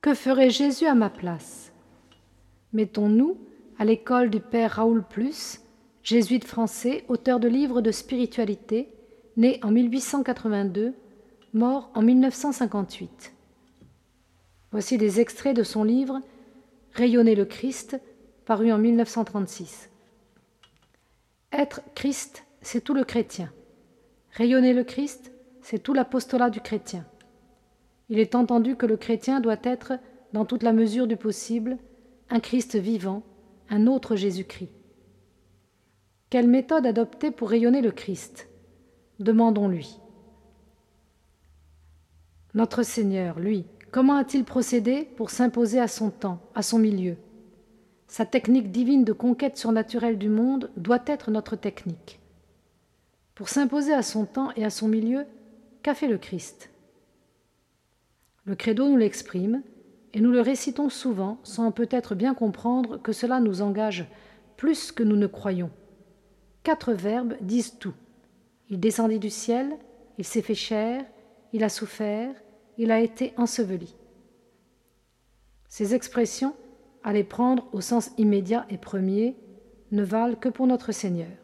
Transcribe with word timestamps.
Que 0.00 0.14
ferait 0.14 0.48
Jésus 0.48 0.86
à 0.86 0.94
ma 0.94 1.10
place? 1.10 1.72
Mettons-nous 2.72 3.36
à 3.78 3.84
l'école 3.84 4.30
du 4.30 4.40
père 4.40 4.72
Raoul 4.72 5.04
Plus, 5.04 5.60
jésuite 6.02 6.44
français, 6.44 7.04
auteur 7.08 7.38
de 7.38 7.48
livres 7.48 7.82
de 7.82 7.90
spiritualité, 7.90 8.88
né 9.36 9.60
en 9.62 9.70
1882, 9.70 10.94
mort 11.52 11.90
en 11.94 12.00
1958. 12.00 13.34
Voici 14.72 14.96
des 14.96 15.20
extraits 15.20 15.54
de 15.56 15.62
son 15.62 15.84
livre 15.84 16.20
Rayonner 16.94 17.34
le 17.34 17.44
Christ, 17.44 18.00
paru 18.46 18.72
en 18.72 18.78
1936. 18.78 19.90
Être 21.52 21.82
Christ, 21.94 22.44
c'est 22.62 22.82
tout 22.82 22.94
le 22.94 23.04
chrétien. 23.04 23.52
Rayonner 24.32 24.72
le 24.72 24.84
Christ, 24.84 25.30
c'est 25.60 25.82
tout 25.82 25.92
l'apostolat 25.92 26.48
du 26.48 26.60
chrétien. 26.60 27.04
Il 28.10 28.18
est 28.18 28.34
entendu 28.34 28.76
que 28.76 28.86
le 28.86 28.96
chrétien 28.96 29.40
doit 29.40 29.56
être, 29.62 29.92
dans 30.32 30.44
toute 30.44 30.64
la 30.64 30.72
mesure 30.72 31.06
du 31.06 31.16
possible, 31.16 31.78
un 32.28 32.40
Christ 32.40 32.76
vivant, 32.76 33.22
un 33.70 33.86
autre 33.86 34.16
Jésus-Christ. 34.16 34.72
Quelle 36.28 36.48
méthode 36.48 36.86
adopter 36.86 37.30
pour 37.30 37.50
rayonner 37.50 37.80
le 37.80 37.92
Christ? 37.92 38.48
Demandons-lui. 39.20 39.98
Notre 42.54 42.82
Seigneur, 42.82 43.38
lui, 43.38 43.64
comment 43.92 44.16
a-t-il 44.16 44.44
procédé 44.44 45.08
pour 45.16 45.30
s'imposer 45.30 45.78
à 45.78 45.88
son 45.88 46.10
temps, 46.10 46.40
à 46.56 46.62
son 46.62 46.78
milieu? 46.78 47.16
Sa 48.08 48.26
technique 48.26 48.72
divine 48.72 49.04
de 49.04 49.12
conquête 49.12 49.56
surnaturelle 49.56 50.18
du 50.18 50.28
monde 50.28 50.70
doit 50.76 51.02
être 51.06 51.30
notre 51.30 51.54
technique. 51.54 52.18
Pour 53.36 53.48
s'imposer 53.48 53.92
à 53.92 54.02
son 54.02 54.26
temps 54.26 54.50
et 54.56 54.64
à 54.64 54.70
son 54.70 54.88
milieu, 54.88 55.26
qu'a 55.84 55.94
fait 55.94 56.08
le 56.08 56.18
Christ? 56.18 56.70
Le 58.50 58.56
credo 58.56 58.88
nous 58.88 58.96
l'exprime, 58.96 59.62
et 60.12 60.20
nous 60.20 60.32
le 60.32 60.40
récitons 60.40 60.88
souvent 60.88 61.38
sans 61.44 61.70
peut-être 61.70 62.16
bien 62.16 62.34
comprendre 62.34 63.00
que 63.00 63.12
cela 63.12 63.38
nous 63.38 63.62
engage 63.62 64.06
plus 64.56 64.90
que 64.90 65.04
nous 65.04 65.14
ne 65.14 65.28
croyons. 65.28 65.70
Quatre 66.64 66.92
verbes 66.92 67.36
disent 67.42 67.78
tout. 67.78 67.94
Il 68.68 68.80
descendit 68.80 69.20
du 69.20 69.30
ciel, 69.30 69.70
il 70.18 70.24
s'est 70.24 70.42
fait 70.42 70.56
chair, 70.56 71.04
il 71.52 71.62
a 71.62 71.68
souffert, 71.68 72.34
il 72.76 72.90
a 72.90 72.98
été 72.98 73.34
enseveli. 73.36 73.94
Ces 75.68 75.94
expressions, 75.94 76.56
à 77.04 77.12
les 77.12 77.22
prendre 77.22 77.68
au 77.72 77.80
sens 77.80 78.10
immédiat 78.18 78.66
et 78.68 78.78
premier, 78.78 79.36
ne 79.92 80.02
valent 80.02 80.34
que 80.34 80.48
pour 80.48 80.66
notre 80.66 80.90
Seigneur, 80.90 81.38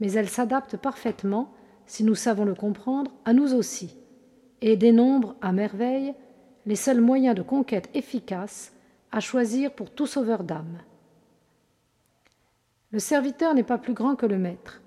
mais 0.00 0.12
elles 0.12 0.30
s'adaptent 0.30 0.78
parfaitement, 0.78 1.52
si 1.84 2.04
nous 2.04 2.14
savons 2.14 2.46
le 2.46 2.54
comprendre, 2.54 3.12
à 3.26 3.34
nous 3.34 3.52
aussi, 3.52 3.98
et 4.62 4.78
dénombrent 4.78 5.36
à 5.42 5.52
merveille 5.52 6.14
les 6.68 6.76
seuls 6.76 7.00
moyens 7.00 7.34
de 7.34 7.40
conquête 7.40 7.88
efficaces 7.94 8.74
à 9.10 9.20
choisir 9.20 9.72
pour 9.72 9.90
tout 9.90 10.06
sauveur 10.06 10.44
d'âme. 10.44 10.82
Le 12.92 12.98
serviteur 12.98 13.54
n'est 13.54 13.62
pas 13.62 13.78
plus 13.78 13.94
grand 13.94 14.16
que 14.16 14.26
le 14.26 14.36
maître. 14.36 14.82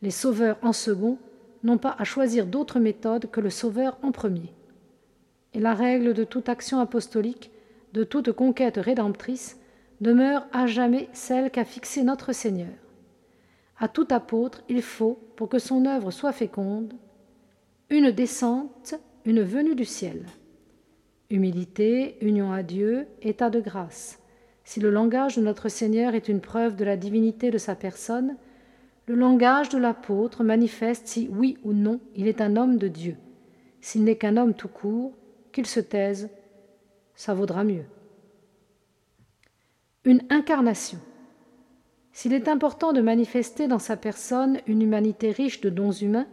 Les 0.00 0.10
sauveurs 0.10 0.56
en 0.62 0.72
second 0.72 1.18
n'ont 1.64 1.76
pas 1.76 1.94
à 1.98 2.04
choisir 2.04 2.46
d'autres 2.46 2.80
méthodes 2.80 3.30
que 3.30 3.42
le 3.42 3.50
Sauveur 3.50 3.98
en 4.02 4.10
premier. 4.10 4.54
Et 5.52 5.60
la 5.60 5.74
règle 5.74 6.14
de 6.14 6.24
toute 6.24 6.48
action 6.48 6.80
apostolique, 6.80 7.50
de 7.92 8.04
toute 8.04 8.32
conquête 8.32 8.78
rédemptrice, 8.78 9.60
demeure 10.00 10.46
à 10.52 10.66
jamais 10.66 11.10
celle 11.12 11.50
qu'a 11.50 11.66
fixée 11.66 12.04
notre 12.04 12.32
Seigneur. 12.32 12.72
À 13.78 13.88
tout 13.88 14.08
apôtre, 14.10 14.62
il 14.70 14.80
faut, 14.80 15.18
pour 15.36 15.50
que 15.50 15.58
son 15.58 15.84
œuvre 15.84 16.10
soit 16.10 16.32
féconde, 16.32 16.94
une 17.90 18.12
descente, 18.12 18.94
une 19.26 19.42
venue 19.42 19.74
du 19.74 19.84
ciel. 19.84 20.24
Humilité, 21.30 22.16
union 22.22 22.52
à 22.52 22.62
Dieu, 22.62 23.06
état 23.20 23.50
de 23.50 23.60
grâce. 23.60 24.18
Si 24.64 24.80
le 24.80 24.88
langage 24.88 25.36
de 25.36 25.42
notre 25.42 25.68
Seigneur 25.68 26.14
est 26.14 26.28
une 26.28 26.40
preuve 26.40 26.74
de 26.74 26.86
la 26.86 26.96
divinité 26.96 27.50
de 27.50 27.58
sa 27.58 27.74
personne, 27.74 28.36
le 29.06 29.14
langage 29.14 29.68
de 29.68 29.76
l'apôtre 29.76 30.42
manifeste 30.42 31.06
si 31.06 31.28
oui 31.30 31.58
ou 31.64 31.74
non 31.74 32.00
il 32.16 32.28
est 32.28 32.40
un 32.40 32.56
homme 32.56 32.78
de 32.78 32.88
Dieu. 32.88 33.16
S'il 33.82 34.04
n'est 34.04 34.16
qu'un 34.16 34.38
homme 34.38 34.54
tout 34.54 34.68
court, 34.68 35.12
qu'il 35.52 35.66
se 35.66 35.80
taise, 35.80 36.30
ça 37.14 37.34
vaudra 37.34 37.62
mieux. 37.62 37.84
Une 40.04 40.22
incarnation. 40.30 40.98
S'il 42.12 42.32
est 42.32 42.48
important 42.48 42.94
de 42.94 43.02
manifester 43.02 43.68
dans 43.68 43.78
sa 43.78 43.98
personne 43.98 44.60
une 44.66 44.80
humanité 44.80 45.30
riche 45.30 45.60
de 45.60 45.68
dons 45.68 45.92
humains, 45.92 46.26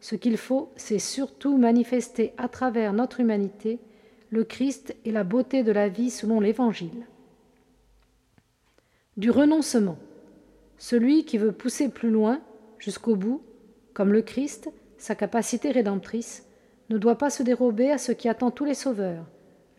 ce 0.00 0.14
qu'il 0.14 0.38
faut, 0.38 0.72
c'est 0.76 0.98
surtout 0.98 1.58
manifester 1.58 2.32
à 2.38 2.48
travers 2.48 2.94
notre 2.94 3.20
humanité 3.20 3.80
le 4.30 4.44
Christ 4.44 4.94
et 5.04 5.10
la 5.10 5.24
beauté 5.24 5.62
de 5.62 5.72
la 5.72 5.88
vie 5.88 6.10
selon 6.10 6.40
l'Évangile. 6.40 7.06
Du 9.16 9.30
renoncement. 9.30 9.98
Celui 10.78 11.24
qui 11.24 11.36
veut 11.36 11.52
pousser 11.52 11.88
plus 11.88 12.10
loin, 12.10 12.40
jusqu'au 12.78 13.16
bout, 13.16 13.42
comme 13.92 14.12
le 14.12 14.22
Christ, 14.22 14.70
sa 14.98 15.14
capacité 15.14 15.72
rédemptrice, 15.72 16.46
ne 16.88 16.98
doit 16.98 17.18
pas 17.18 17.30
se 17.30 17.42
dérober 17.42 17.90
à 17.90 17.98
ce 17.98 18.12
qui 18.12 18.28
attend 18.28 18.50
tous 18.50 18.64
les 18.64 18.74
sauveurs, 18.74 19.26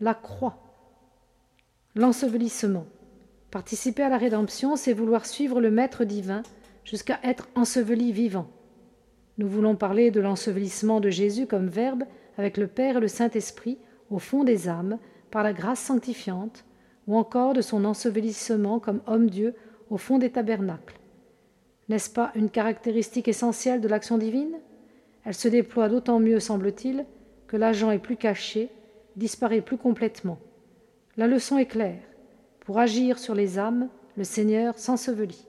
la 0.00 0.14
croix. 0.14 0.58
L'ensevelissement. 1.94 2.86
Participer 3.50 4.02
à 4.02 4.08
la 4.08 4.18
rédemption, 4.18 4.76
c'est 4.76 4.92
vouloir 4.92 5.26
suivre 5.26 5.60
le 5.60 5.70
Maître 5.70 6.04
divin 6.04 6.42
jusqu'à 6.84 7.18
être 7.22 7.48
enseveli 7.54 8.12
vivant. 8.12 8.48
Nous 9.38 9.48
voulons 9.48 9.76
parler 9.76 10.10
de 10.10 10.20
l'ensevelissement 10.20 11.00
de 11.00 11.10
Jésus 11.10 11.46
comme 11.46 11.68
verbe 11.68 12.04
avec 12.38 12.56
le 12.56 12.66
Père 12.66 12.98
et 12.98 13.00
le 13.00 13.08
Saint-Esprit 13.08 13.78
au 14.12 14.18
fond 14.18 14.44
des 14.44 14.68
âmes 14.68 14.98
par 15.30 15.42
la 15.42 15.52
grâce 15.52 15.80
sanctifiante, 15.80 16.64
ou 17.06 17.16
encore 17.16 17.54
de 17.54 17.62
son 17.62 17.84
ensevelissement 17.84 18.78
comme 18.78 19.00
homme-dieu 19.06 19.54
au 19.90 19.96
fond 19.96 20.18
des 20.18 20.30
tabernacles. 20.30 20.98
N'est-ce 21.88 22.10
pas 22.10 22.30
une 22.34 22.50
caractéristique 22.50 23.28
essentielle 23.28 23.80
de 23.80 23.88
l'action 23.88 24.18
divine? 24.18 24.56
Elle 25.24 25.34
se 25.34 25.48
déploie 25.48 25.88
d'autant 25.88 26.20
mieux, 26.20 26.40
semble-t-il, 26.40 27.04
que 27.46 27.56
l'agent 27.56 27.90
est 27.90 27.98
plus 27.98 28.16
caché, 28.16 28.70
disparaît 29.16 29.60
plus 29.60 29.76
complètement. 29.76 30.38
La 31.16 31.26
leçon 31.26 31.58
est 31.58 31.66
claire. 31.66 32.00
Pour 32.60 32.78
agir 32.78 33.18
sur 33.18 33.34
les 33.34 33.58
âmes, 33.58 33.88
le 34.16 34.24
Seigneur 34.24 34.78
s'ensevelit. 34.78 35.46